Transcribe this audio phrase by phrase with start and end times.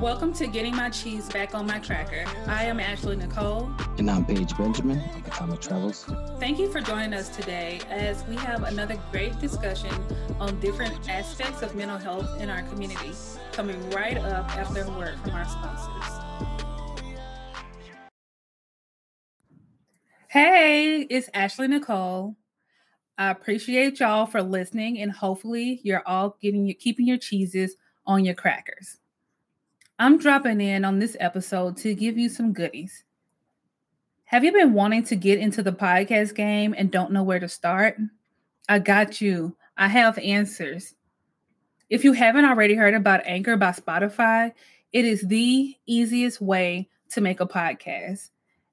[0.00, 2.24] Welcome to Getting My Cheese Back on My Cracker.
[2.46, 3.70] I am Ashley Nicole.
[3.98, 6.10] And I'm Paige Benjamin of Atomic Travels.
[6.38, 9.92] Thank you for joining us today as we have another great discussion
[10.38, 13.12] on different aspects of mental health in our community,
[13.52, 16.24] coming right up after a word from our sponsors.
[20.28, 22.36] Hey, it's Ashley Nicole.
[23.18, 27.76] I appreciate y'all for listening, and hopefully, you're all getting your keeping your cheeses
[28.06, 28.96] on your crackers.
[30.00, 33.04] I'm dropping in on this episode to give you some goodies.
[34.24, 37.50] Have you been wanting to get into the podcast game and don't know where to
[37.50, 37.98] start?
[38.66, 39.54] I got you.
[39.76, 40.94] I have answers.
[41.90, 44.54] If you haven't already heard about Anchor by Spotify,
[44.90, 48.30] it is the easiest way to make a podcast.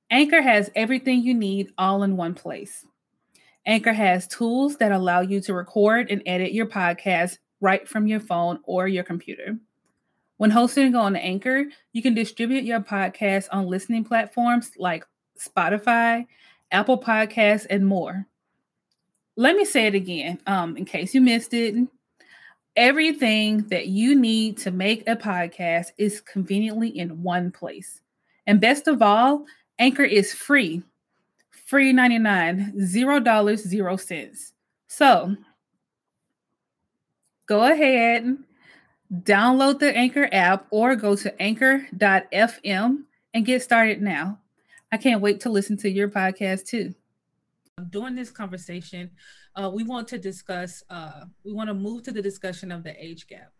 [0.10, 2.86] Anchor has everything you need all in one place.
[3.66, 8.22] Anchor has tools that allow you to record and edit your podcast right from your
[8.22, 9.58] phone or your computer.
[10.38, 15.04] When hosting on Anchor, you can distribute your podcast on listening platforms like
[15.40, 16.28] Spotify,
[16.72, 18.26] Apple Podcasts, and more.
[19.36, 21.76] Let me say it again um, in case you missed it.
[22.76, 28.02] Everything that you need to make a podcast is conveniently in one place.
[28.46, 29.46] And best of all,
[29.80, 30.84] Anchor is free.
[31.50, 34.54] Free 99, $0, 0 cents.
[34.88, 35.36] So
[37.48, 38.38] go ahead
[39.14, 44.40] Download the Anchor app or go to anchor.fm and get started now.
[44.92, 46.94] I can't wait to listen to your podcast too.
[47.90, 49.12] During this conversation,
[49.56, 52.96] uh, we want to discuss, uh, we want to move to the discussion of the
[53.04, 53.52] age gap.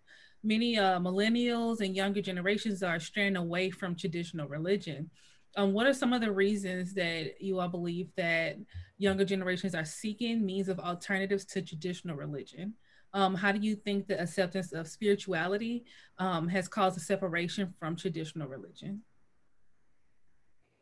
[0.44, 5.10] Many uh, millennials and younger generations are straying away from traditional religion.
[5.56, 8.58] Um, what are some of the reasons that you all believe that
[8.98, 12.74] younger generations are seeking means of alternatives to traditional religion?
[13.18, 15.86] Um, how do you think the acceptance of spirituality
[16.20, 19.02] um, has caused a separation from traditional religion?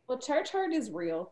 [0.09, 1.31] Well, church hurt is real.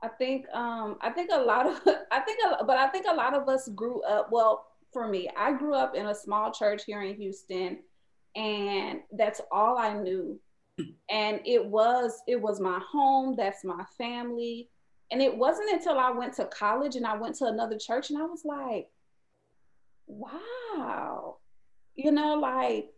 [0.00, 1.80] I think um, I think a lot of
[2.12, 4.28] I think a, but I think a lot of us grew up.
[4.30, 7.80] Well, for me, I grew up in a small church here in Houston,
[8.36, 10.38] and that's all I knew.
[11.10, 13.34] And it was it was my home.
[13.36, 14.68] That's my family.
[15.10, 18.18] And it wasn't until I went to college and I went to another church and
[18.20, 18.88] I was like,
[20.08, 21.36] wow,
[21.94, 22.90] you know, like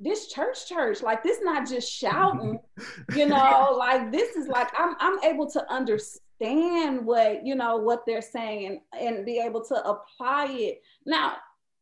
[0.00, 2.58] this church church like this not just shouting
[3.14, 8.04] you know like this is like i'm i'm able to understand what you know what
[8.06, 10.80] they're saying and, and be able to apply it.
[11.04, 11.34] Now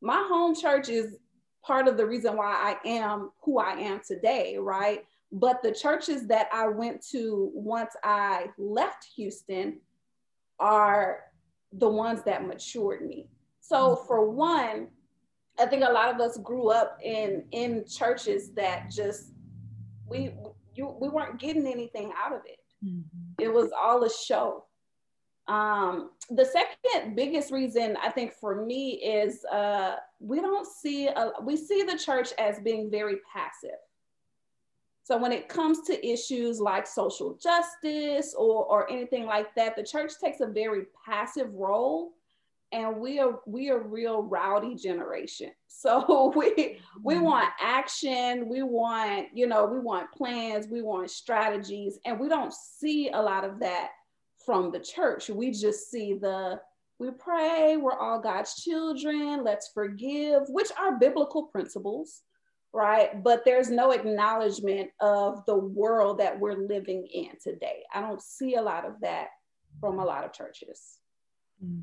[0.02, 1.16] my home church is
[1.64, 5.04] part of the reason why i am who i am today right?
[5.30, 9.80] But the churches that i went to once i left houston
[10.58, 11.20] are
[11.72, 13.28] the ones that matured me
[13.68, 14.88] so for one,
[15.58, 19.32] I think a lot of us grew up in in churches that just
[20.06, 20.32] we
[20.74, 22.60] you we weren't getting anything out of it.
[22.82, 23.42] Mm-hmm.
[23.44, 24.64] It was all a show.
[25.48, 31.32] Um, the second biggest reason I think for me is uh, we don't see a,
[31.42, 33.78] we see the church as being very passive.
[35.02, 39.82] So when it comes to issues like social justice or, or anything like that, the
[39.82, 42.12] church takes a very passive role
[42.72, 45.50] and we are we are real rowdy generation.
[45.70, 47.22] So we we mm-hmm.
[47.22, 52.52] want action we want you know we want plans we want strategies and we don't
[52.52, 53.90] see a lot of that
[54.44, 55.30] from the church.
[55.30, 56.60] We just see the
[56.98, 62.22] we pray we're all god's children let's forgive which are biblical principles
[62.72, 63.22] right?
[63.22, 67.84] But there's no acknowledgement of the world that we're living in today.
[67.92, 69.28] I don't see a lot of that
[69.80, 70.98] from a lot of churches.
[71.64, 71.82] Mm.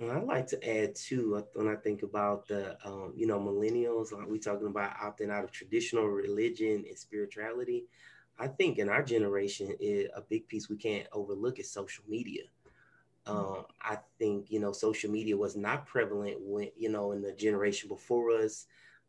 [0.00, 4.28] I'd like to add too when I think about the um, you know millennials, like
[4.28, 7.84] we talking about opting out of traditional religion and spirituality.
[8.38, 12.44] I think in our generation, it, a big piece we can't overlook is social media.
[13.26, 17.32] Um, I think you know social media was not prevalent when you know in the
[17.32, 18.66] generation before us,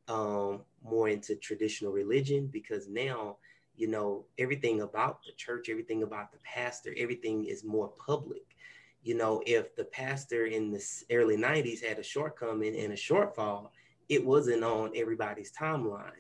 [0.10, 3.38] um, more into traditional religion because now
[3.78, 8.44] you know everything about the church, everything about the pastor, everything is more public
[9.04, 13.70] you know, if the pastor in the early 90s had a shortcoming and a shortfall,
[14.10, 16.12] it wasn't on everybody's timeline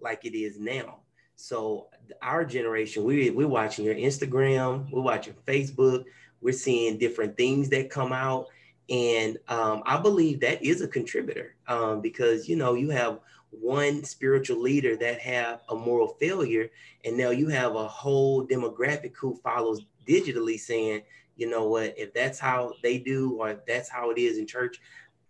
[0.00, 1.00] like it is now.
[1.36, 1.88] So
[2.22, 6.04] our generation, we, we're watching your Instagram, we're watching Facebook,
[6.40, 8.46] we're seeing different things that come out.
[8.88, 14.04] And um, I believe that is a contributor um, because, you know, you have one
[14.04, 16.70] spiritual leader that have a moral failure,
[17.04, 21.02] and now you have a whole demographic who follows digitally saying,
[21.40, 24.46] you know what, if that's how they do or if that's how it is in
[24.46, 24.78] church,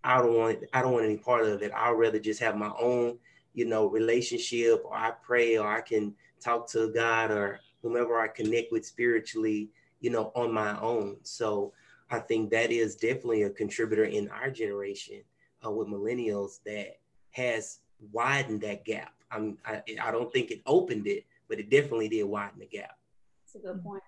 [0.02, 1.72] I don't want I don't want any part of it.
[1.72, 3.16] I'd rather just have my own,
[3.54, 8.26] you know, relationship or I pray or I can talk to God or whomever I
[8.26, 9.70] connect with spiritually,
[10.00, 11.18] you know, on my own.
[11.22, 11.72] So
[12.10, 15.22] I think that is definitely a contributor in our generation
[15.64, 16.98] uh, with millennials that
[17.30, 17.78] has
[18.10, 19.12] widened that gap.
[19.30, 22.98] I'm, I, I don't think it opened it, but it definitely did widen the gap.
[23.44, 24.02] That's a good point.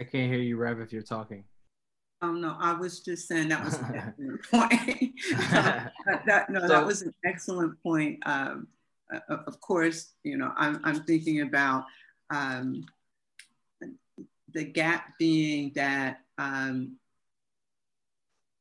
[0.00, 1.44] I can't hear you, Rev, if you're talking.
[2.22, 5.12] Oh no, I was just saying that was an excellent point.
[6.26, 8.18] that, no, so, that was an excellent point.
[8.26, 8.68] Um,
[9.12, 11.84] uh, of course, you know, I'm, I'm thinking about
[12.30, 12.84] um,
[14.52, 16.96] the gap being that um,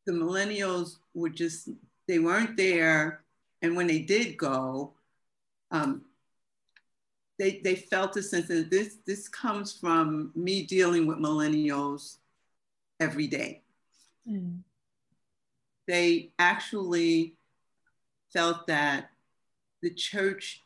[0.05, 1.69] the millennials were just,
[2.07, 3.21] they weren't there.
[3.61, 4.93] And when they did go,
[5.71, 6.03] um,
[7.37, 12.17] they, they felt a sense that this, this comes from me dealing with millennials
[12.99, 13.61] every day.
[14.29, 14.59] Mm.
[15.87, 17.35] They actually
[18.31, 19.09] felt that
[19.81, 20.61] the church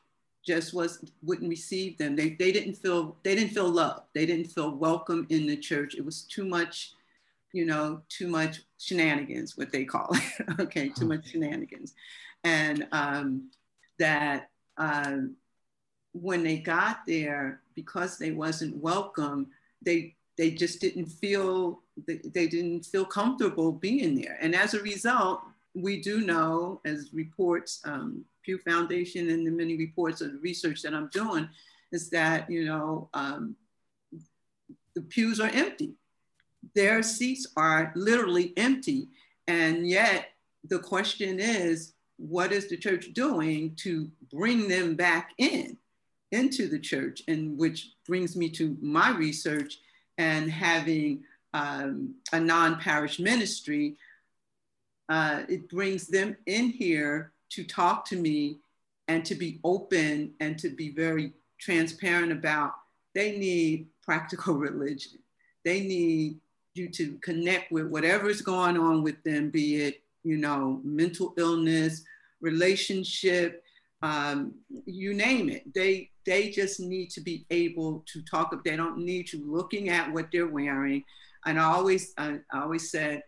[0.46, 2.16] just was wouldn't receive them.
[2.16, 4.04] They, they didn't feel they didn't feel loved.
[4.16, 5.96] They didn't feel welcome in the church.
[5.96, 6.94] It was too much,
[7.52, 10.60] you know, too much shenanigans, what they call it.
[10.60, 11.94] okay, too much shenanigans,
[12.44, 13.52] and um,
[14.00, 15.36] that um,
[16.14, 19.48] when they got there, because they wasn't welcome,
[19.82, 25.42] they they just didn't feel they, didn't feel comfortable being there, and as a result,
[25.74, 30.82] we do know as reports um, Pew Foundation and the many reports of the research
[30.82, 31.48] that I'm doing
[31.92, 33.56] is that, you know, um,
[34.96, 35.94] the pews are empty.
[36.76, 39.10] Their seats are literally empty.
[39.48, 40.30] And yet
[40.68, 45.78] the question is, what is the church doing to bring them back in,
[46.32, 47.24] into the church?
[47.28, 49.80] And which brings me to my research
[50.18, 51.24] and having
[51.54, 53.96] um, a non-parish ministry,
[55.08, 58.60] uh, it brings them in here to talk to me
[59.08, 62.74] and to be open and to be very transparent about
[63.16, 65.20] they need practical religion.
[65.66, 66.38] They need
[66.74, 72.04] you to connect with whatever's going on with them, be it, you know, mental illness,
[72.40, 73.64] relationship,
[74.02, 74.54] um,
[74.86, 75.74] you name it.
[75.74, 78.54] They they just need to be able to talk.
[78.64, 81.04] They don't need you looking at what they're wearing.
[81.46, 83.24] And I always I, always said,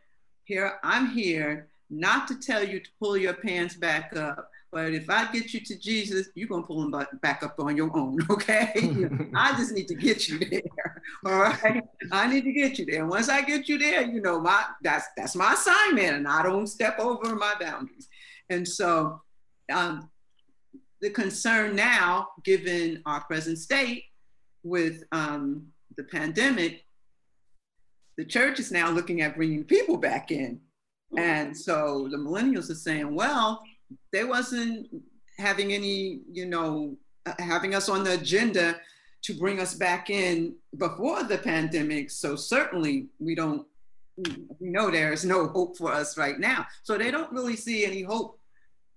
[0.45, 4.49] here I'm here not to tell you to pull your pants back up.
[4.71, 7.95] But if I get you to Jesus, you're gonna pull them back up on your
[7.97, 8.71] own, okay?
[9.35, 11.01] I just need to get you there.
[11.25, 11.83] All right.
[12.13, 13.05] I need to get you there.
[13.05, 16.67] Once I get you there, you know, my that's that's my assignment, and I don't
[16.67, 18.07] step over my boundaries.
[18.49, 19.21] And so
[19.71, 20.09] um,
[21.01, 24.05] the concern now, given our present state
[24.63, 25.67] with um,
[25.97, 26.85] the pandemic,
[28.17, 30.59] the church is now looking at bringing people back in
[31.17, 33.63] and so the millennials are saying, well,
[34.11, 34.87] they wasn't
[35.37, 36.95] having any, you know,
[37.25, 38.79] uh, having us on the agenda
[39.23, 42.09] to bring us back in before the pandemic.
[42.09, 43.65] So certainly we don't,
[44.17, 46.65] we know there's no hope for us right now.
[46.83, 48.39] So they don't really see any hope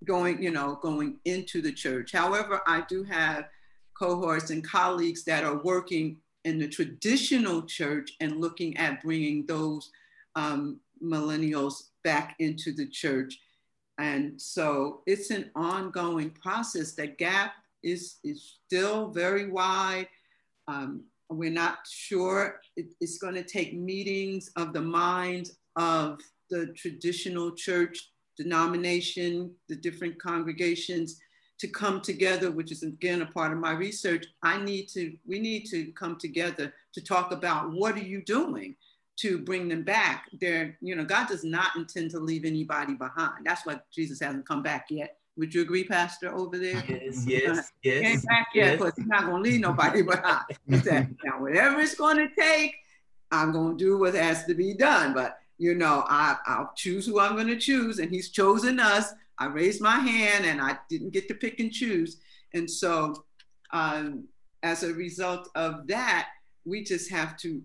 [0.03, 2.11] going, you know, going into the church.
[2.11, 3.45] However, I do have
[3.97, 9.89] cohorts and colleagues that are working in the traditional church and looking at bringing those
[10.35, 13.39] um, millennials back into the church.
[13.97, 16.91] And so it's an ongoing process.
[16.91, 17.53] The gap
[17.83, 20.07] is, is still very wide.
[20.67, 22.59] Um, we're not sure.
[22.75, 26.19] It, it's going to take meetings of the minds of
[26.49, 31.19] the traditional church denomination, the different congregations
[31.57, 34.25] to come together, which is again a part of my research.
[34.43, 38.75] I need to, we need to come together to talk about what are you doing?
[39.17, 40.29] to bring them back.
[40.39, 43.45] There, you know, God does not intend to leave anybody behind.
[43.45, 45.17] That's why Jesus hasn't come back yet.
[45.37, 46.83] Would you agree, Pastor, over there?
[46.87, 48.01] Yes, yes, yes.
[48.01, 50.45] Came back yet, because he's not going to leave nobody behind.
[50.67, 52.75] He said, now, whatever it's going to take,
[53.31, 55.13] I'm going to do what has to be done.
[55.13, 59.13] But, you know, I, I'll choose who I'm going to choose, and he's chosen us.
[59.37, 62.17] I raised my hand, and I didn't get to pick and choose.
[62.53, 63.25] And so,
[63.71, 64.25] um,
[64.63, 66.29] as a result of that,
[66.65, 67.61] we just have to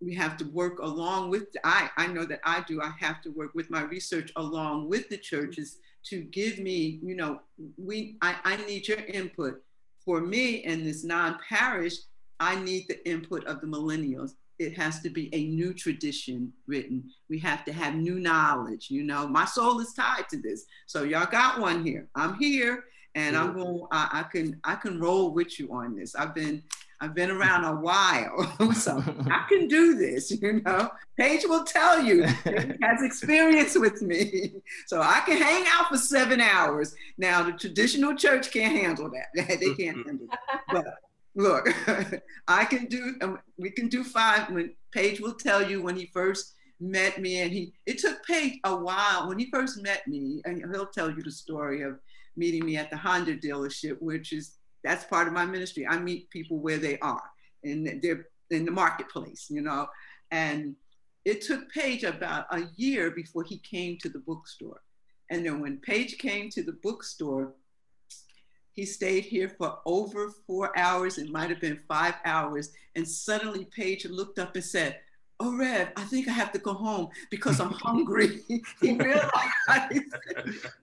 [0.00, 3.30] we have to work along with I, I know that I do I have to
[3.30, 7.40] work with my research along with the churches to give me you know
[7.76, 9.62] we I, I need your input
[10.04, 11.94] for me in this non-parish
[12.40, 17.02] I need the input of the millennials it has to be a new tradition written
[17.28, 21.02] we have to have new knowledge you know my soul is tied to this so
[21.02, 23.82] y'all got one here I'm here and I'm going.
[23.90, 26.14] I, I can I can roll with you on this.
[26.14, 26.62] I've been
[27.00, 30.30] I've been around a while, so I can do this.
[30.30, 32.22] You know, Paige will tell you
[32.82, 34.54] has experience with me,
[34.86, 36.94] so I can hang out for seven hours.
[37.18, 39.58] Now the traditional church can't handle that.
[39.60, 40.60] they can't handle that.
[40.70, 40.84] But
[41.34, 41.68] look,
[42.48, 43.14] I can do.
[43.22, 44.50] Um, we can do five.
[44.50, 48.58] When Paige will tell you when he first met me, and he it took Paige
[48.64, 51.98] a while when he first met me, and he'll tell you the story of
[52.36, 55.86] meeting me at the Honda dealership, which is that's part of my ministry.
[55.86, 57.22] I meet people where they are
[57.62, 59.86] and they're in the marketplace, you know.
[60.30, 60.74] And
[61.24, 64.80] it took Paige about a year before he came to the bookstore.
[65.30, 67.54] And then when Paige came to the bookstore,
[68.72, 71.18] he stayed here for over four hours.
[71.18, 72.72] It might have been five hours.
[72.96, 75.00] And suddenly Paige looked up and said,
[75.40, 78.40] oh Rev, I think I have to go home because I'm hungry.
[78.80, 79.32] he realized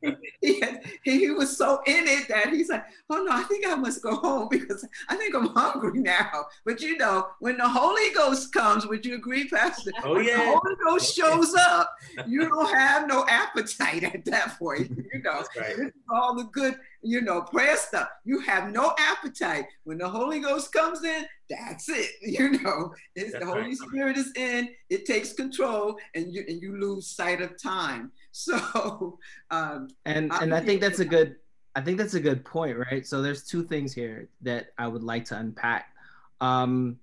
[0.41, 3.75] he, had, he, was so in it that he's like, oh no, I think I
[3.75, 6.45] must go home because I think I'm hungry now.
[6.65, 9.91] But you know, when the Holy Ghost comes, would you agree, Pastor?
[10.03, 10.37] Oh yeah.
[10.37, 11.93] the Holy Ghost oh, shows up,
[12.27, 14.89] you don't have no appetite at that point.
[15.13, 15.93] You know, right.
[16.11, 16.75] all the good
[17.07, 18.09] you know, prayer stuff.
[18.25, 19.65] You have no appetite.
[19.85, 22.11] When the Holy Ghost comes in, that's it.
[22.21, 26.77] You know, it's the Holy Spirit is in, it takes control, and you and you
[26.77, 28.11] lose sight of time.
[28.31, 29.17] So
[29.49, 31.37] um and and I, I think that's a good
[31.75, 33.03] I think that's a good point, right?
[33.07, 35.87] So there's two things here that I would like to unpack.
[36.39, 36.99] Um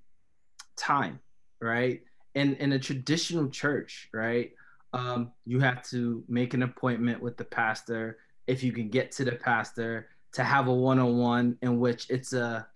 [0.77, 1.19] time,
[1.61, 2.03] right?
[2.37, 4.53] In in a traditional church, right?
[4.93, 9.25] Um, you have to make an appointment with the pastor if you can get to
[9.25, 12.67] the pastor to have a one-on-one in which it's a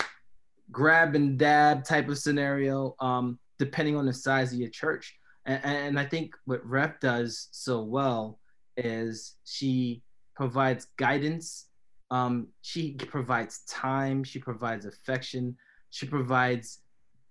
[0.71, 5.19] grab and dab type of scenario um, depending on the size of your church.
[5.47, 8.39] And, and i think what Rev does so well
[8.77, 10.03] is she
[10.37, 11.67] provides guidance.
[12.11, 14.23] Um, she provides time.
[14.23, 15.57] She provides affection.
[15.91, 16.81] She provides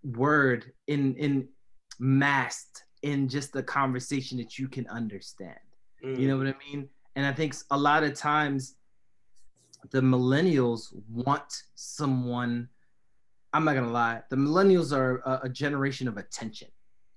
[0.04, 1.48] word in in
[2.00, 5.58] masked in just the conversation that you can understand.
[6.04, 6.20] Mm.
[6.20, 6.88] you know what i mean
[7.18, 8.76] and I think a lot of times
[9.90, 12.70] the millennials want someone.
[13.54, 14.22] I'm not gonna lie.
[14.30, 16.68] The millennials are a, a generation of attention,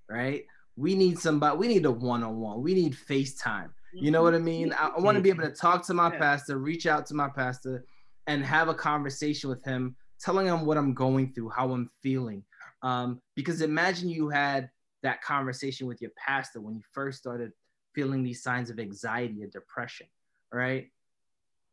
[0.09, 0.47] right?
[0.77, 1.59] We need somebody.
[1.59, 2.63] We need a one-on-one.
[2.63, 3.69] We need FaceTime.
[3.93, 4.73] You know what I mean?
[4.73, 7.29] I, I want to be able to talk to my pastor, reach out to my
[7.29, 7.85] pastor,
[8.27, 12.43] and have a conversation with him, telling him what I'm going through, how I'm feeling.
[12.83, 14.71] Um, because imagine you had
[15.03, 17.53] that conversation with your pastor when you first started
[17.95, 20.07] feeling these signs of anxiety and depression,
[20.53, 20.89] right?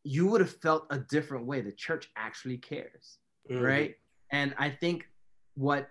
[0.04, 1.62] You would have felt a different way.
[1.62, 3.18] The church actually cares,
[3.50, 3.64] mm-hmm.
[3.64, 3.96] right?
[4.32, 5.08] And I think
[5.56, 5.90] what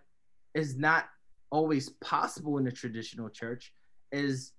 [0.54, 1.06] is not
[1.50, 3.72] always possible in the traditional church
[4.12, 4.52] is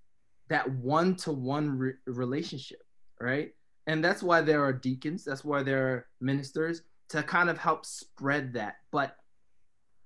[0.48, 2.82] that one to one relationship,
[3.20, 3.52] right?
[3.86, 7.86] And that's why there are deacons, that's why there are ministers to kind of help
[7.86, 8.76] spread that.
[8.92, 9.16] But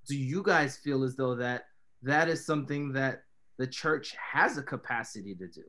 [0.08, 1.64] do you guys feel as though that
[2.02, 3.22] that is something that
[3.58, 5.64] the church has a capacity to do.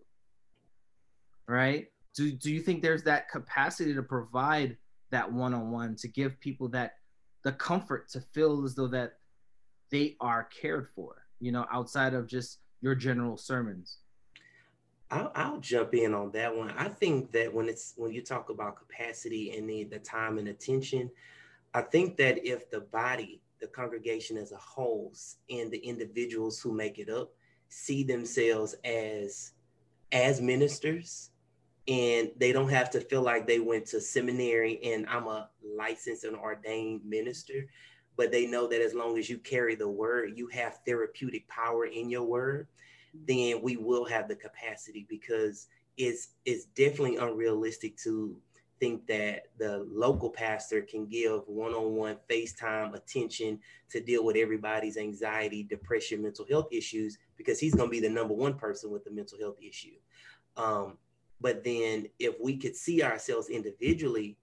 [1.47, 1.87] Right?
[2.15, 4.77] Do, do you think there's that capacity to provide
[5.11, 6.93] that one-on-one to give people that
[7.43, 9.13] the comfort to feel as though that
[9.91, 13.97] they are cared for, you know, outside of just your general sermons?
[15.11, 16.71] I'll, I'll, jump in on that one.
[16.71, 20.47] I think that when it's when you talk about capacity and the, the time and
[20.47, 21.11] attention,
[21.73, 25.13] I think that if the body, the congregation as a whole,
[25.51, 27.31] and the individuals who make it up
[27.73, 29.53] see themselves as
[30.11, 31.31] as ministers
[31.87, 36.23] and they don't have to feel like they went to seminary and I'm a licensed
[36.23, 37.65] and ordained minister,
[38.15, 41.85] but they know that as long as you carry the word, you have therapeutic power
[41.85, 42.67] in your word,
[43.27, 48.37] then we will have the capacity because it's it's definitely unrealistic to
[48.83, 53.57] think that the local pastor can give one-on-one FaceTime attention
[53.89, 58.09] to deal with everybody's anxiety, depression, mental health issues because he's going to be the
[58.09, 59.95] number one person with the mental health issue.
[60.57, 60.97] Um,
[61.39, 64.35] but then if we could see ourselves individually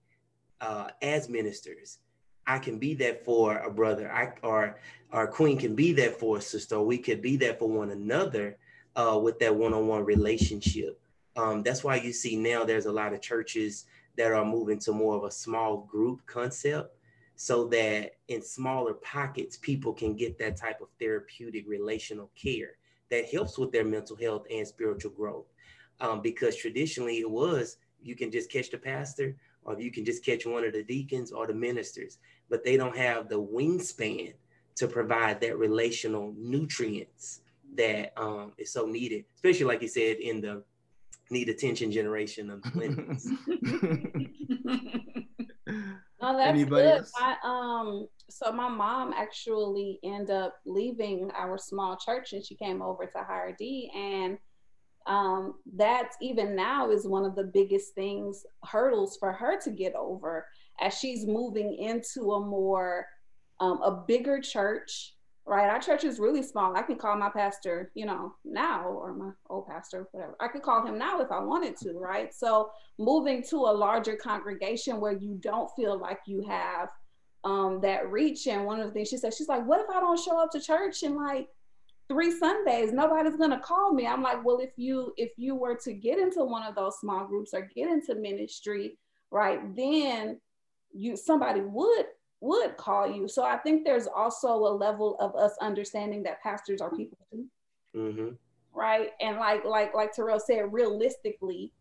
[0.59, 1.99] uh, as ministers,
[2.47, 4.79] I can be that for a brother, I, or
[5.11, 7.91] our queen can be that for a sister, or we could be that for one
[7.91, 8.57] another
[8.95, 10.99] uh, with that one-on-one relationship.
[11.35, 13.85] Um, that's why you see now there's a lot of churches
[14.17, 16.97] that are moving to more of a small group concept
[17.35, 22.77] so that in smaller pockets, people can get that type of therapeutic relational care
[23.09, 25.47] that helps with their mental health and spiritual growth.
[25.99, 30.25] Um, because traditionally it was you can just catch the pastor or you can just
[30.25, 32.17] catch one of the deacons or the ministers,
[32.49, 34.33] but they don't have the wingspan
[34.75, 37.41] to provide that relational nutrients
[37.75, 40.63] that um, is so needed, especially like you said in the
[41.31, 43.25] need attention generation of millennials.
[46.21, 46.97] No, that's Anybody good.
[46.99, 47.11] Else?
[47.17, 52.81] I, um, so my mom actually ended up leaving our small church and she came
[52.81, 54.37] over to Higher D and
[55.07, 59.95] um, that even now is one of the biggest things hurdles for her to get
[59.95, 60.45] over
[60.79, 63.07] as she's moving into a more
[63.59, 66.75] um, a bigger church right our church is really small.
[66.75, 70.35] I can call my pastor you know now or my old pastor whatever.
[70.39, 72.33] I could call him now if i wanted to right?
[72.33, 76.89] So moving to a larger congregation where you don't feel like you have
[77.43, 79.99] um, that reach and one of the things she said she's like what if i
[79.99, 81.47] don't show up to church in like
[82.07, 82.91] three sundays?
[82.91, 84.05] Nobody's going to call me.
[84.05, 87.25] I'm like well if you if you were to get into one of those small
[87.25, 88.97] groups or get into ministry
[89.31, 90.39] right then
[90.93, 92.05] you somebody would
[92.41, 93.27] would call you.
[93.27, 97.45] So I think there's also a level of us understanding that pastors are people too.
[97.95, 98.29] Mm-hmm.
[98.73, 99.11] Right.
[99.21, 101.71] And like like like Terrell said, realistically,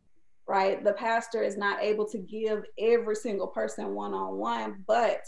[0.46, 5.22] right, the pastor is not able to give every single person one-on-one, but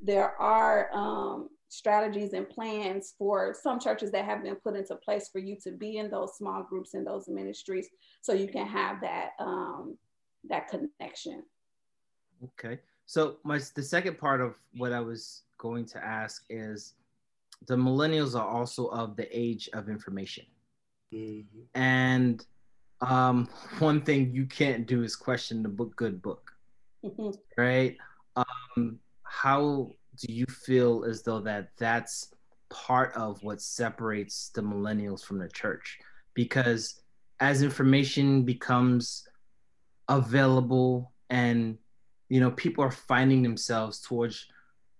[0.00, 5.28] there are um strategies and plans for some churches that have been put into place
[5.28, 7.88] for you to be in those small groups in those ministries
[8.20, 9.98] so you can have that um
[10.48, 11.42] that connection
[12.44, 16.94] okay so my the second part of what I was going to ask is
[17.66, 20.44] the millennials are also of the age of information.
[21.14, 21.80] Mm-hmm.
[21.80, 22.44] And
[23.00, 23.48] um,
[23.78, 26.52] one thing you can't do is question the book good book.
[27.56, 27.96] Right?
[28.36, 32.34] Um, how do you feel as though that that's
[32.68, 36.00] part of what separates the millennials from the church?
[36.34, 37.00] Because
[37.38, 39.28] as information becomes
[40.08, 41.78] available and
[42.28, 44.46] you know people are finding themselves towards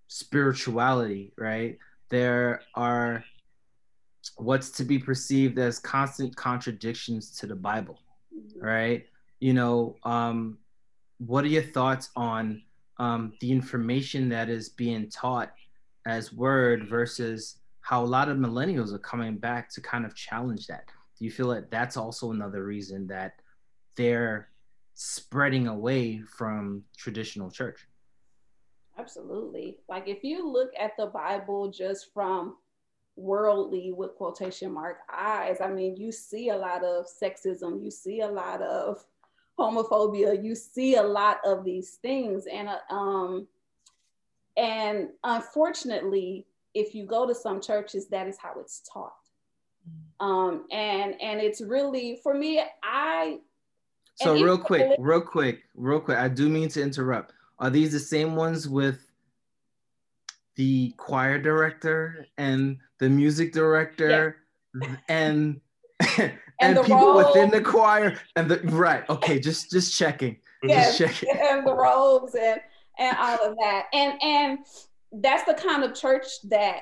[0.09, 1.78] spirituality right?
[2.09, 3.25] There are
[4.37, 7.99] what's to be perceived as constant contradictions to the bible
[8.61, 9.06] right?
[9.40, 10.59] You know um
[11.18, 12.62] what are your thoughts on
[12.99, 15.52] um the information that is being taught
[16.06, 20.66] as word versus how a lot of millennials are coming back to kind of challenge
[20.66, 20.85] that?
[21.18, 23.35] Do you feel that that's also another reason that
[23.97, 24.49] they're
[24.99, 27.87] spreading away from traditional church.
[28.99, 29.77] Absolutely.
[29.90, 32.57] Like if you look at the Bible just from
[33.14, 38.23] worldly with quotation mark eyes, I mean, you see a lot of sexism, you see
[38.23, 39.05] a lot of
[39.59, 42.47] homophobia, you see a lot of these things.
[42.51, 43.47] And uh, um
[44.57, 49.12] and unfortunately, if you go to some churches, that is how it's taught.
[49.87, 50.25] Mm.
[50.27, 53.40] Um, and and it's really for me, I
[54.16, 56.18] so and real quick, real quick, real quick.
[56.18, 57.33] I do mean to interrupt.
[57.59, 59.11] Are these the same ones with
[60.57, 64.37] the choir director and the music director
[64.81, 64.96] yeah.
[65.09, 65.61] and
[66.18, 67.29] and, and people robes.
[67.29, 69.09] within the choir and the right?
[69.11, 70.38] Okay, just just checking.
[70.62, 71.40] Yes, just checking.
[71.40, 72.61] and the robes and
[72.98, 73.85] and all of that.
[73.92, 74.59] And and
[75.12, 76.81] that's the kind of church that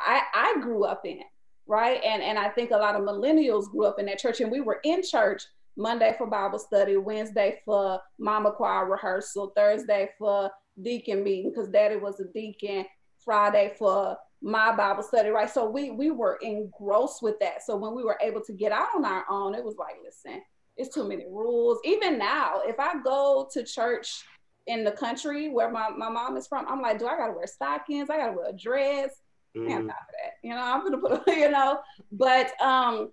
[0.00, 1.20] I I grew up in,
[1.68, 2.00] right?
[2.04, 4.60] And and I think a lot of millennials grew up in that church, and we
[4.60, 5.44] were in church
[5.76, 10.50] Monday for Bible study, Wednesday for mama choir rehearsal, Thursday for
[10.82, 12.84] deacon meeting because daddy was a deacon,
[13.24, 15.50] Friday for my Bible study, right?
[15.50, 17.62] So we we were engrossed with that.
[17.64, 20.42] So when we were able to get out on our own, it was like, listen,
[20.76, 21.78] it's too many rules.
[21.84, 24.22] Even now, if I go to church
[24.66, 27.46] in the country where my, my mom is from, I'm like, do I gotta wear
[27.46, 28.10] stockings?
[28.10, 29.10] I gotta wear a dress.
[29.56, 29.86] Mm-hmm.
[29.86, 30.34] Not for that.
[30.42, 31.80] You know, I'm gonna put, you know,
[32.12, 33.12] but um,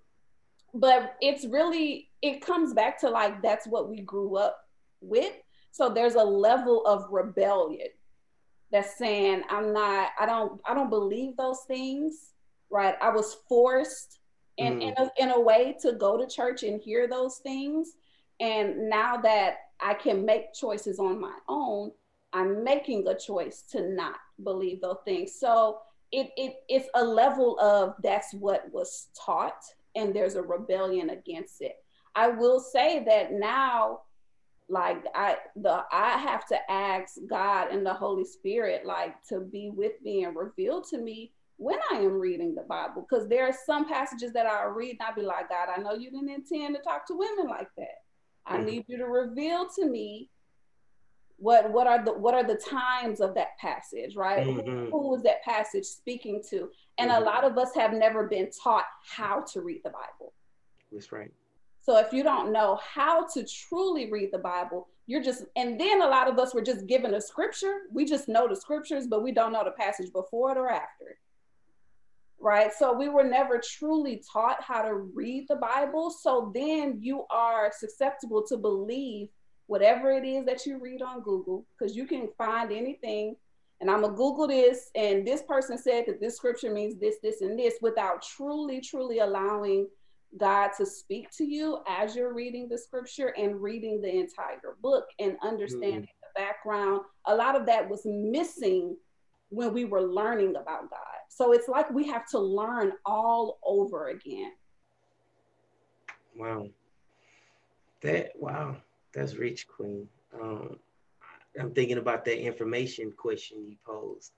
[0.74, 4.58] but it's really it comes back to like that's what we grew up
[5.00, 5.34] with.
[5.70, 7.88] So there's a level of rebellion
[8.70, 12.32] that's saying i'm not i don't i don't believe those things
[12.72, 12.96] right?
[13.00, 14.18] I was forced
[14.56, 14.82] in mm.
[14.82, 17.92] in, a, in a way to go to church and hear those things.
[18.40, 21.90] And now that i can make choices on my own
[22.32, 25.34] i'm making a choice to not believe those things.
[25.38, 25.80] So
[26.10, 29.62] it, it it's a level of that's what was taught
[29.94, 31.76] and there's a rebellion against it.
[32.14, 34.00] I will say that now,
[34.68, 39.70] like I the I have to ask God and the Holy Spirit like to be
[39.70, 43.06] with me and reveal to me when I am reading the Bible.
[43.08, 45.94] Because there are some passages that I read and I'll be like, God, I know
[45.94, 48.02] you didn't intend to talk to women like that.
[48.46, 48.66] I mm-hmm.
[48.66, 50.30] need you to reveal to me
[51.42, 54.46] what what are the what are the times of that passage right?
[54.46, 54.90] Mm-hmm.
[54.90, 56.68] who was that passage speaking to?
[56.98, 57.22] And mm-hmm.
[57.22, 60.32] a lot of us have never been taught how to read the bible.
[60.90, 61.32] That's right.
[61.80, 66.00] So if you don't know how to truly read the bible you're just and then
[66.00, 67.80] a lot of us were just given a scripture.
[67.92, 71.08] We just know the scriptures but we don't know the passage before it or after.
[71.10, 71.16] It
[72.42, 72.72] right?
[72.76, 76.10] So we were never truly taught how to read the bible.
[76.10, 79.28] So then you are susceptible to believe
[79.72, 83.34] whatever it is that you read on Google, because you can find anything.
[83.80, 87.40] And I'm gonna Google this, and this person said that this scripture means this, this,
[87.40, 89.88] and this without truly, truly allowing
[90.36, 95.06] God to speak to you as you're reading the scripture and reading the entire book
[95.18, 96.36] and understanding mm-hmm.
[96.36, 97.00] the background.
[97.24, 98.94] A lot of that was missing
[99.48, 101.18] when we were learning about God.
[101.30, 104.52] So it's like we have to learn all over again.
[106.36, 106.68] Wow.
[108.02, 108.76] That wow,
[109.12, 110.08] that's rich, Queen.
[110.40, 110.76] Um,
[111.58, 114.32] I'm thinking about that information question you posed.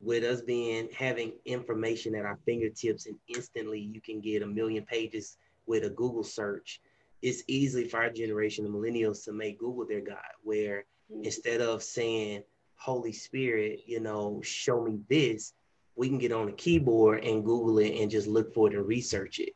[0.00, 4.84] With us being having information at our fingertips and instantly you can get a million
[4.84, 6.80] pages with a Google search,
[7.20, 11.24] it's easy for our generation of millennials to make Google their God, where mm-hmm.
[11.24, 12.42] instead of saying,
[12.76, 15.52] Holy Spirit, you know, show me this,
[15.96, 18.86] we can get on the keyboard and Google it and just look for it and
[18.86, 19.52] research it,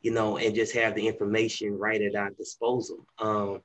[0.00, 3.06] you know, and just have the information right at our disposal.
[3.18, 3.60] Um,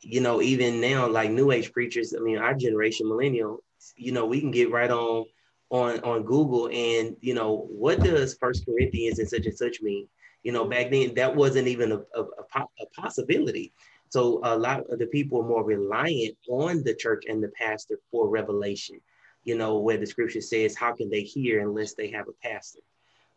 [0.00, 3.62] you know, even now, like new age preachers, I mean, our generation, millennial,
[3.96, 5.26] you know, we can get right on
[5.70, 10.08] on on Google and you know what does First Corinthians and such and such mean?
[10.42, 13.72] You know, back then that wasn't even a, a, a, possibility.
[14.10, 17.98] So a lot of the people are more reliant on the church and the pastor
[18.12, 19.00] for revelation
[19.46, 22.80] you know, where the scripture says, how can they hear unless they have a pastor?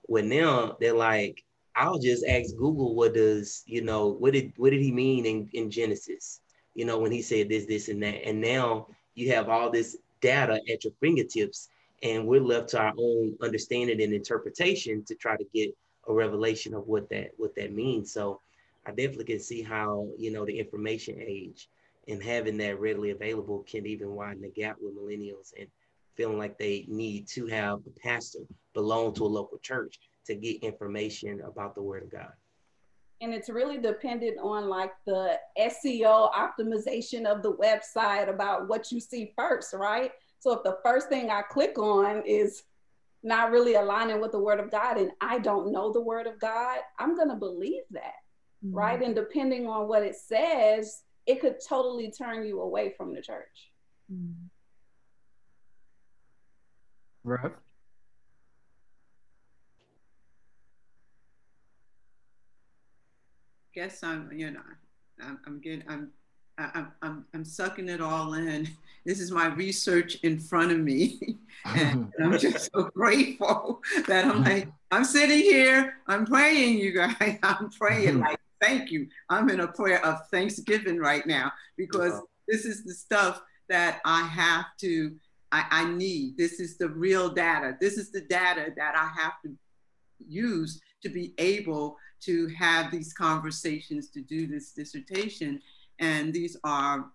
[0.08, 1.44] Well, now they're like,
[1.76, 5.50] I'll just ask Google what does, you know, what did what did he mean in,
[5.54, 6.42] in Genesis?
[6.76, 8.26] You know, when he said this, this, and that.
[8.28, 11.70] And now you have all this data at your fingertips,
[12.04, 15.76] and we're left to our own understanding and interpretation to try to get
[16.08, 18.12] a revelation of what that what that means.
[18.12, 18.42] So
[18.86, 21.70] I definitely can see how, you know, the information age
[22.08, 25.68] and having that readily available can even widen the gap with millennials and
[26.16, 28.40] feeling like they need to have a pastor
[28.74, 32.32] belong to a local church to get information about the word of God.
[33.22, 39.00] And it's really dependent on like the SEO optimization of the website about what you
[39.02, 40.12] see first, right?
[40.40, 42.64] So if the first thing I click on is
[43.22, 46.40] not really aligning with the word of God and I don't know the word of
[46.40, 48.14] God, I'm going to believe that,
[48.66, 48.74] mm-hmm.
[48.74, 49.02] right?
[49.02, 53.72] And depending on what it says, it could totally turn you away from the church.
[54.12, 54.46] Mm-hmm.
[57.26, 57.52] Rev?
[63.80, 64.60] Guess I'm, you know,
[65.24, 66.12] I'm, I'm getting, I'm,
[66.58, 68.68] I'm, I'm, I'm sucking it all in.
[69.06, 71.38] This is my research in front of me.
[71.66, 77.40] and I'm just so grateful that I'm like, I'm sitting here, I'm praying, you guys.
[77.42, 79.08] I'm praying like, thank you.
[79.30, 84.24] I'm in a prayer of thanksgiving right now because this is the stuff that I
[84.24, 85.16] have to
[85.54, 86.36] I, I need.
[86.36, 87.78] This is the real data.
[87.80, 89.56] This is the data that I have to
[90.28, 95.62] use to be able to have these conversations, to do this dissertation.
[96.00, 97.06] And these are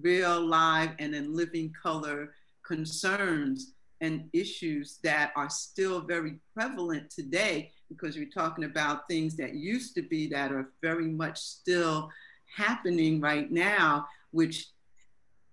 [0.00, 2.34] real, live, and in living color
[2.66, 9.54] concerns and issues that are still very prevalent today because you're talking about things that
[9.54, 12.10] used to be that are very much still
[12.54, 14.68] happening right now, which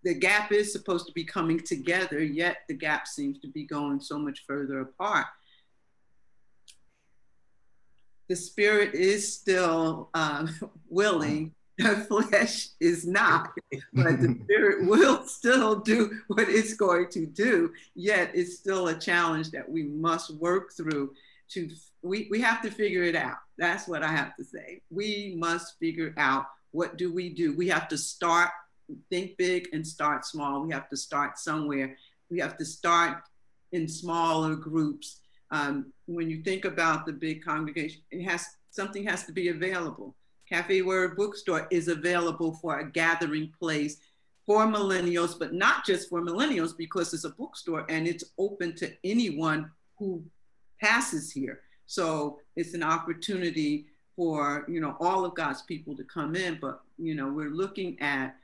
[0.03, 3.99] the gap is supposed to be coming together, yet the gap seems to be going
[3.99, 5.25] so much further apart.
[8.27, 10.49] The spirit is still um,
[10.89, 13.51] willing, the flesh is not,
[13.93, 18.97] but the spirit will still do what it's going to do, yet it's still a
[18.97, 21.13] challenge that we must work through
[21.49, 21.69] to
[22.01, 23.37] we, we have to figure it out.
[23.57, 24.81] That's what I have to say.
[24.89, 27.55] We must figure out what do we do.
[27.55, 28.49] We have to start
[29.09, 30.61] think big and start small.
[30.61, 31.97] We have to start somewhere.
[32.29, 33.23] We have to start
[33.71, 35.21] in smaller groups.
[35.51, 40.15] Um, when you think about the big congregation, it has something has to be available.
[40.49, 43.97] Cafe Word Bookstore is available for a gathering place
[44.45, 48.91] for millennials, but not just for millennials because it's a bookstore and it's open to
[49.03, 50.23] anyone who
[50.81, 51.61] passes here.
[51.87, 56.57] So it's an opportunity for you know all of God's people to come in.
[56.61, 58.35] But you know we're looking at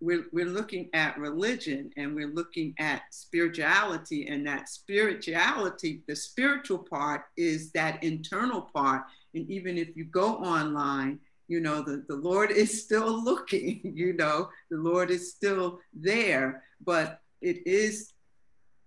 [0.00, 6.78] we're, we're looking at religion and we're looking at spirituality and that spirituality the spiritual
[6.78, 9.02] part is that internal part.
[9.34, 14.14] And even if you go online you know the, the lord is still looking you
[14.14, 18.14] know the lord is still there but it is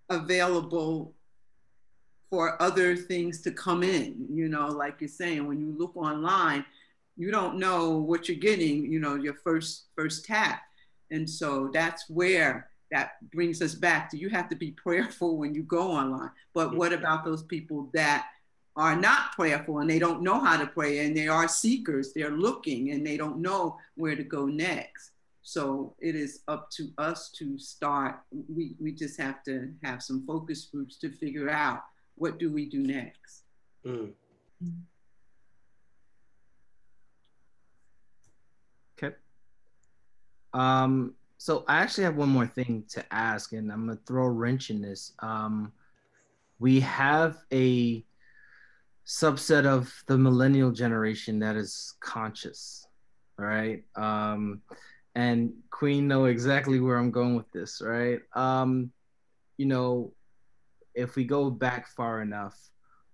[0.09, 1.13] available
[2.29, 4.27] for other things to come in.
[4.33, 6.65] You know like you're saying when you look online
[7.15, 10.61] you don't know what you're getting you know your first first tap
[11.11, 15.53] and so that's where that brings us back to you have to be prayerful when
[15.53, 16.31] you go online.
[16.53, 18.27] But what about those people that
[18.75, 22.31] are not prayerful and they don't know how to pray and they are seekers, they're
[22.31, 25.11] looking and they don't know where to go next.
[25.41, 28.19] So it is up to us to start.
[28.53, 31.83] We, we just have to have some focus groups to figure out
[32.15, 33.43] what do we do next.
[33.85, 34.11] Mm.
[34.61, 34.71] Okay.
[40.57, 44.31] Um, so I actually have one more thing to ask, and I'm gonna throw a
[44.31, 45.13] wrench in this.
[45.19, 45.71] Um,
[46.57, 48.03] we have a
[49.05, 52.87] subset of the millennial generation that is conscious,
[53.37, 53.83] right?
[53.95, 54.63] Um,
[55.13, 58.19] and Queen know exactly where I'm going with this, right?
[58.33, 58.91] Um,
[59.57, 60.11] you know,
[60.95, 62.57] if we go back far enough,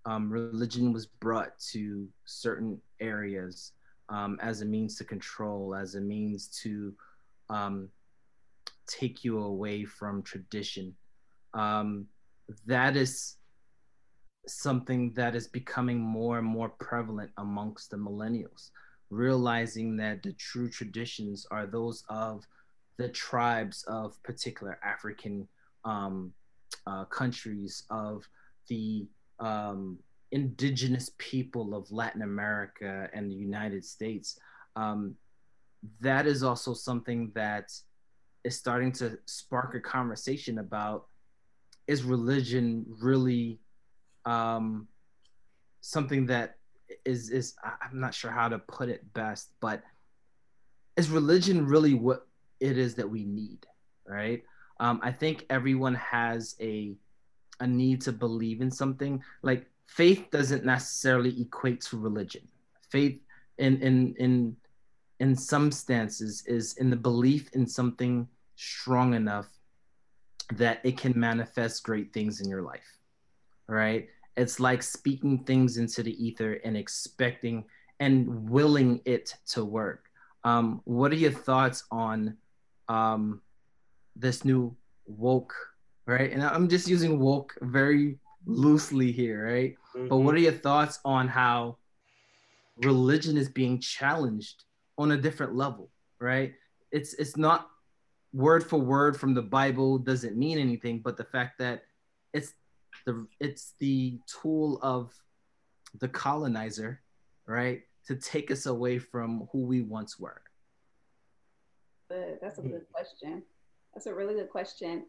[0.06, 3.74] um, religion was brought to certain areas
[4.08, 6.94] um, as a means to control, as a means to
[7.50, 7.90] um,
[8.88, 10.96] take you away from tradition.
[11.54, 12.08] Um,
[12.66, 13.38] that is
[14.48, 18.72] something that is becoming more and more prevalent amongst the millennials,
[19.10, 22.46] realizing that the true traditions are those of
[22.98, 25.48] the tribes of particular African
[25.86, 26.34] um,
[26.86, 28.28] uh, countries, of
[28.68, 29.08] the
[29.40, 29.98] um,
[30.32, 34.40] indigenous people of Latin America and the United States.
[34.76, 35.16] Um,
[36.00, 37.72] that is also something that
[38.44, 41.08] is starting to spark a conversation about
[41.88, 43.60] is religion really
[44.26, 44.88] um,
[45.82, 46.58] something that
[47.06, 49.84] is is I'm not sure how to put it best, but
[50.96, 52.28] is religion really what
[52.60, 53.66] it is that we need,
[54.08, 54.44] right?
[54.80, 56.94] Um, I think everyone has a
[57.60, 59.22] a need to believe in something.
[59.42, 62.48] Like faith doesn't necessarily equate to religion.
[62.90, 63.20] Faith
[63.58, 64.56] in in in
[65.20, 69.48] in some stances is in the belief in something strong enough
[70.54, 73.00] that it can manifest great things in your life
[73.68, 74.10] right?
[74.36, 77.66] It's like speaking things into the ether and expecting
[78.00, 80.06] and willing it to work.
[80.44, 82.38] Um, what are your thoughts on
[82.90, 83.42] um,
[84.16, 85.54] this new woke
[86.06, 86.32] right?
[86.32, 89.76] And i'm just using woke very loosely here right?
[89.96, 90.10] Mm-hmm.
[90.10, 91.78] but what are your thoughts on how
[92.84, 94.66] religion is being challenged
[94.98, 95.90] on a different level
[96.24, 96.54] right?
[96.92, 97.70] It's it's not
[98.32, 101.84] word for word from the bible doesn't mean anything but the fact that
[102.34, 102.54] it's
[103.06, 105.14] the it's the tool of
[106.00, 107.00] the colonizer
[107.46, 110.42] right to take us away from who we once were.
[112.10, 113.44] That's a good question.
[113.94, 115.06] That's a really good question.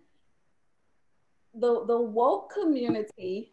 [1.55, 3.53] The the woke community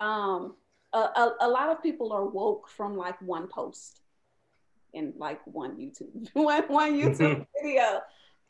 [0.00, 0.54] um
[0.92, 3.99] a, a, a lot of people are woke from like one post
[4.94, 8.00] in like one YouTube, one, one YouTube video.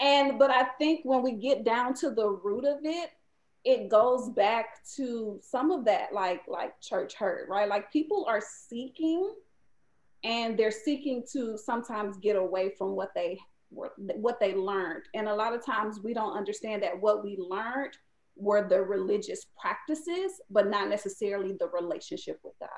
[0.01, 3.11] And but I think when we get down to the root of it,
[3.65, 7.69] it goes back to some of that like like church hurt, right?
[7.69, 9.35] Like people are seeking
[10.25, 13.39] and they're seeking to sometimes get away from what they
[13.71, 15.05] what they learned.
[15.15, 17.97] And a lot of times we don't understand that what we learned
[18.37, 22.69] were the religious practices, but not necessarily the relationship with God.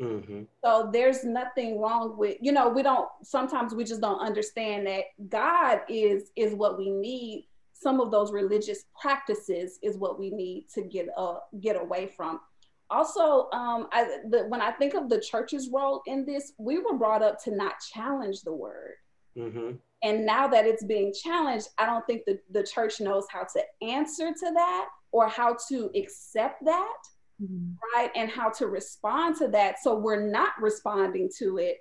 [0.00, 0.42] Mm-hmm.
[0.62, 5.04] So there's nothing wrong with you know we don't sometimes we just don't understand that
[5.28, 7.48] God is is what we need.
[7.72, 12.40] Some of those religious practices is what we need to get uh get away from.
[12.88, 16.94] Also, um, I, the, when I think of the church's role in this, we were
[16.94, 18.94] brought up to not challenge the word.
[19.36, 19.72] Mm-hmm.
[20.02, 23.86] And now that it's being challenged, I don't think the, the church knows how to
[23.86, 26.96] answer to that or how to accept that
[27.42, 27.72] mm-hmm.
[27.94, 31.78] right and how to respond to that so we're not responding to it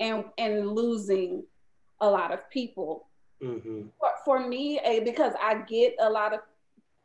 [0.00, 1.44] and and losing
[2.00, 3.08] a lot of people
[3.42, 3.82] mm-hmm.
[3.98, 6.40] for, for me because i get a lot of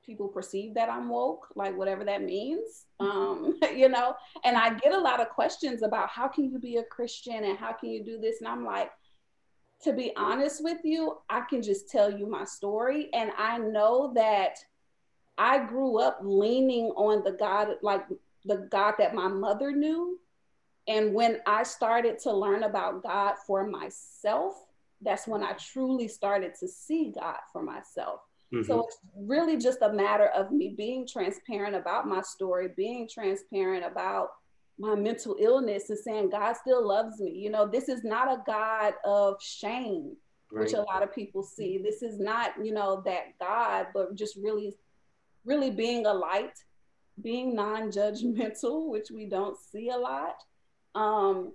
[0.06, 4.94] people perceive that i'm woke like whatever that means um you know and i get
[4.94, 8.04] a lot of questions about how can you be a christian and how can you
[8.04, 8.90] do this and i'm like
[9.84, 14.12] to be honest with you i can just tell you my story and i know
[14.16, 14.58] that
[15.40, 18.06] I grew up leaning on the God, like
[18.44, 20.20] the God that my mother knew.
[20.88, 24.56] And when I started to learn about God for myself,
[25.02, 28.20] that's when I truly started to see God for myself.
[28.54, 28.66] Mm-hmm.
[28.66, 33.86] So it's really just a matter of me being transparent about my story, being transparent
[33.86, 34.30] about
[34.78, 37.32] my mental illness and saying God still loves me.
[37.32, 40.18] You know, this is not a God of shame,
[40.52, 40.66] right.
[40.66, 41.78] which a lot of people see.
[41.78, 44.76] This is not, you know, that God, but just really
[45.50, 46.58] really being a light,
[47.22, 50.44] being non-judgmental, which we don't see a lot,
[50.96, 51.52] um,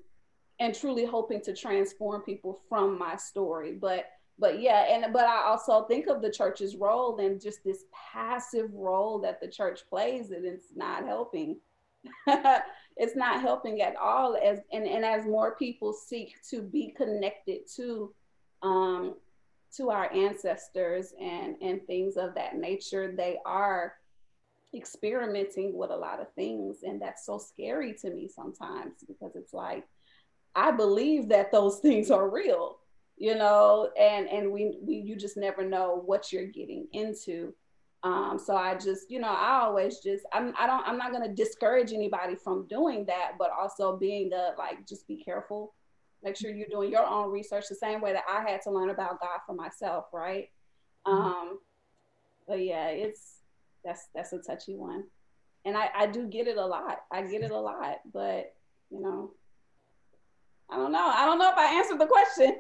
[0.61, 3.73] and truly hoping to transform people from my story.
[3.81, 7.85] But but yeah, and but I also think of the church's role and just this
[8.13, 11.59] passive role that the church plays, and it's not helping.
[12.27, 17.61] it's not helping at all as and, and as more people seek to be connected
[17.77, 18.13] to
[18.63, 19.15] um,
[19.77, 23.95] to our ancestors and and things of that nature they are
[24.75, 29.53] experimenting with a lot of things and that's so scary to me sometimes because it's
[29.53, 29.85] like
[30.55, 32.79] i believe that those things are real
[33.17, 37.53] you know and and we, we you just never know what you're getting into
[38.05, 41.27] um, so I just, you know, I always just, I'm, I don't, I'm not going
[41.27, 45.73] to discourage anybody from doing that, but also being the, like, just be careful.
[46.25, 48.91] Make sure you're doing your own research the same way that I had to learn
[48.91, 50.07] about God for myself.
[50.13, 50.49] Right.
[51.07, 51.23] Mm-hmm.
[51.23, 51.59] Um,
[52.49, 53.41] but yeah, it's,
[53.85, 55.05] that's, that's a touchy one.
[55.67, 57.03] And I, I do get it a lot.
[57.13, 58.55] I get it a lot, but
[58.91, 59.33] you know,
[60.71, 61.07] I don't know.
[61.07, 62.57] I don't know if I answered the question.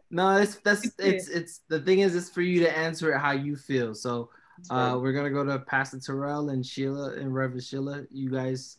[0.10, 3.32] no, it's that's it's it's the thing is it's for you to answer it how
[3.32, 3.94] you feel.
[3.94, 4.30] So
[4.70, 8.04] uh, we're gonna go to Pastor Terrell and Sheila and Reverend Sheila.
[8.10, 8.78] You guys,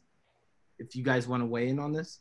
[0.79, 2.19] if you guys want to weigh in on this.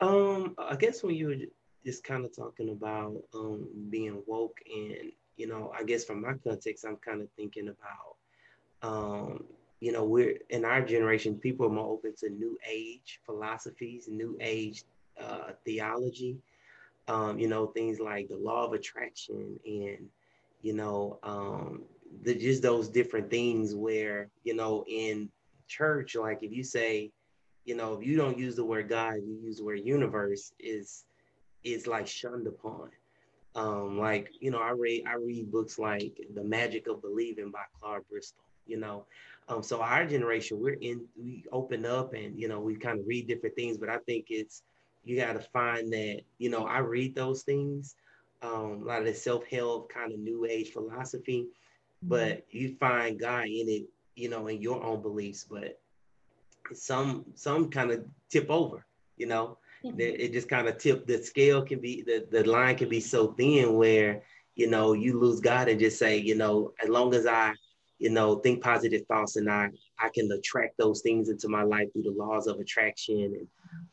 [0.00, 1.36] Um, I guess when you were
[1.84, 6.34] just kind of talking about um being woke, and you know, I guess from my
[6.34, 8.16] context, I'm kind of thinking about
[8.82, 9.44] um,
[9.80, 14.36] you know, we're in our generation, people are more open to new age philosophies, new
[14.40, 14.84] age
[15.20, 16.38] uh, theology.
[17.08, 20.08] Um, you know, things like the law of attraction and
[20.62, 21.82] you know, um,
[22.22, 25.28] the, just those different things where, you know, in
[25.68, 27.12] church, like if you say,
[27.66, 31.04] you know, if you don't use the word God, you use the word universe, is
[31.64, 32.90] is like shunned upon.
[33.56, 37.64] Um, like, you know, I read I read books like The Magic of Believing by
[37.80, 39.04] Clark Bristol, you know.
[39.48, 43.06] Um, so our generation, we're in, we open up and, you know, we kind of
[43.06, 44.62] read different things, but I think it's,
[45.04, 47.94] you got to find that, you know, I read those things,
[48.42, 52.08] um, a lot of the self-help kind of new age philosophy, mm-hmm.
[52.08, 53.84] but you find God in it,
[54.16, 55.78] you know, in your own beliefs, but
[56.74, 59.58] some some kind of tip over, you know.
[59.84, 60.00] Mm-hmm.
[60.00, 63.32] It just kind of tip the scale can be the, the line can be so
[63.32, 64.22] thin where
[64.54, 67.52] you know you lose God and just say, you know, as long as I,
[67.98, 71.92] you know, think positive thoughts and I I can attract those things into my life
[71.92, 73.46] through the laws of attraction and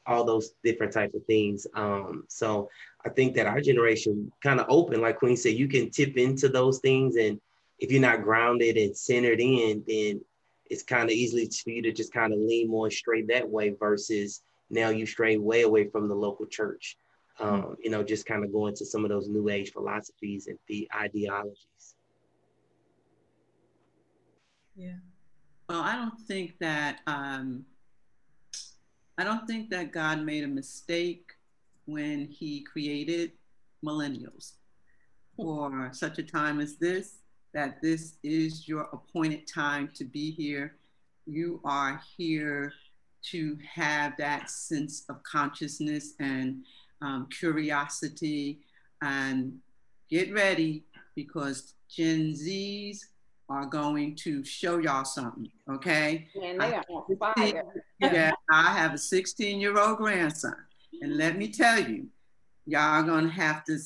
[0.05, 1.65] all those different types of things.
[1.75, 2.69] Um, so
[3.05, 6.49] I think that our generation kind of open, like Queen said, you can tip into
[6.49, 7.15] those things.
[7.15, 7.39] And
[7.79, 10.21] if you're not grounded and centered in, then
[10.73, 13.69] it's kind of easily for you to just kind of lean more straight that way
[13.69, 16.97] versus now you stray way away from the local church.
[17.39, 20.57] Um, you know, just kind of going to some of those new age philosophies and
[20.67, 21.95] the ideologies.
[24.75, 24.97] Yeah.
[25.69, 27.65] Well, I don't think that um,
[29.17, 31.31] I don't think that God made a mistake
[31.85, 33.31] when he created
[33.85, 34.53] millennials
[35.35, 37.19] for such a time as this,
[37.53, 40.75] that this is your appointed time to be here.
[41.25, 42.73] You are here
[43.31, 46.63] to have that sense of consciousness and
[47.01, 48.59] um, curiosity
[49.01, 49.59] and
[50.09, 50.83] get ready
[51.15, 52.99] because Gen Zs
[53.49, 56.27] are going to show y'all something, okay?
[56.41, 57.63] And they are on fire.
[57.99, 60.55] yeah, I have a 16 year old grandson.
[61.01, 62.07] And let me tell you,
[62.65, 63.77] y'all gonna have to,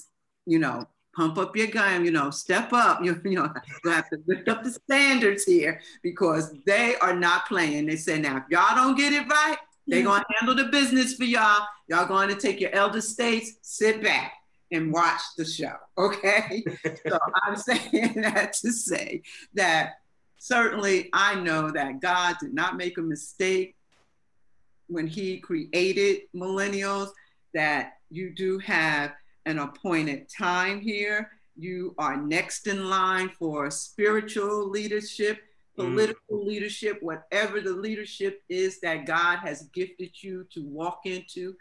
[0.45, 3.03] you know, pump up your game, you know, step up.
[3.03, 3.51] You, you know,
[3.83, 7.87] you have to lift up the standards here because they are not playing.
[7.87, 11.23] They say now, if y'all don't get it right, they're gonna handle the business for
[11.23, 11.65] y'all.
[11.87, 14.33] Y'all going to take your elder states, sit back
[14.71, 15.73] and watch the show.
[15.97, 16.63] Okay.
[17.07, 19.23] so I'm saying that to say
[19.55, 19.93] that
[20.37, 23.75] certainly I know that God did not make a mistake
[24.87, 27.09] when he created millennials
[27.53, 29.13] that you do have
[29.47, 31.31] an appointed time here.
[31.55, 35.39] You are next in line for spiritual leadership,
[35.75, 36.45] political mm.
[36.45, 41.55] leadership, whatever the leadership is that God has gifted you to walk into.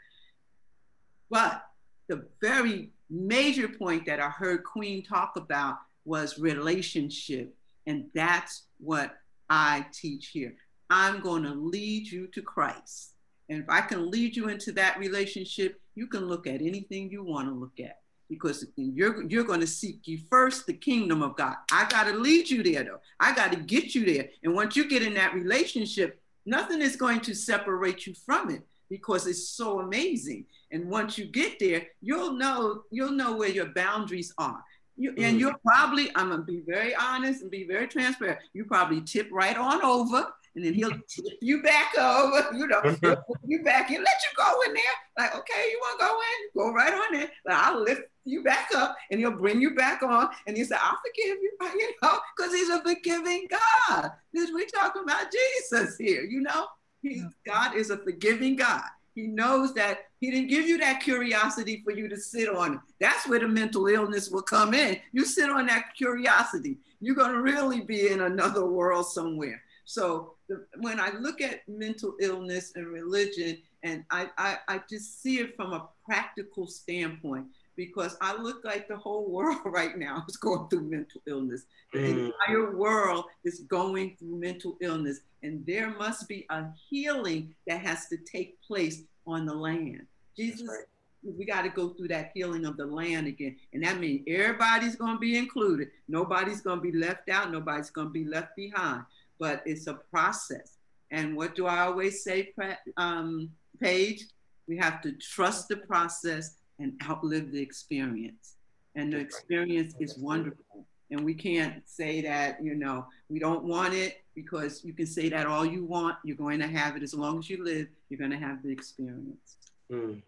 [1.31, 1.63] But
[2.09, 7.55] the very major point that I heard Queen talk about was relationship.
[7.87, 9.15] And that's what
[9.49, 10.55] I teach here.
[10.91, 13.15] I'm going to lead you to Christ.
[13.49, 17.23] And if I can lead you into that relationship, you can look at anything you
[17.23, 21.37] want to look at because you're you're going to seek you first the kingdom of
[21.37, 21.55] God.
[21.71, 23.01] I got to lead you there though.
[23.21, 24.29] I got to get you there.
[24.43, 28.63] And once you get in that relationship, nothing is going to separate you from it
[28.89, 30.47] because it's so amazing.
[30.73, 34.63] And once you get there, you'll know you'll know where your boundaries are.
[34.99, 35.41] You, and mm.
[35.41, 38.39] you'll probably, I'm gonna be very honest and be very transparent.
[38.55, 42.81] You probably tip right on over and then he'll tip you back over, you know,
[43.47, 44.83] you back and let you go in there.
[45.19, 46.71] Like, okay, you want to go in?
[46.71, 47.29] Go right on in.
[47.45, 50.29] But I'll lift you back up and he'll bring you back on.
[50.47, 54.11] And he said, I'll forgive you, you know, because he's a forgiving God.
[54.33, 56.67] This we talking about Jesus here, you know.
[57.03, 58.83] He's, God is a forgiving God.
[59.15, 62.81] He knows that he didn't give you that curiosity for you to sit on.
[63.01, 64.99] That's where the mental illness will come in.
[65.13, 69.63] You sit on that curiosity, you're going to really be in another world somewhere.
[69.85, 70.36] So
[70.79, 75.57] when I look at mental illness and religion, and I, I, I just see it
[75.57, 80.69] from a practical standpoint, because I look like the whole world right now is going
[80.69, 81.65] through mental illness.
[81.93, 82.33] The mm.
[82.49, 88.09] entire world is going through mental illness, and there must be a healing that has
[88.09, 90.07] to take place on the land.
[90.37, 90.85] Jesus, right.
[91.23, 94.97] we got to go through that healing of the land again, and that means everybody's
[94.97, 95.89] going to be included.
[96.09, 97.53] Nobody's going to be left out.
[97.53, 99.05] Nobody's going to be left behind.
[99.39, 100.79] But it's a process.
[101.11, 102.53] And what do I always say,
[102.97, 104.25] um, Paige?
[104.69, 108.57] We have to trust the process and outlive the experience.
[108.95, 110.87] And the experience is wonderful.
[111.11, 115.29] And we can't say that, you know, we don't want it because you can say
[115.29, 116.17] that all you want.
[116.25, 118.71] You're going to have it as long as you live, you're going to have the
[118.71, 119.57] experience.
[119.93, 120.21] Mm,